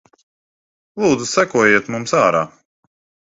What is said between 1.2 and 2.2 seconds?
sekojiet mums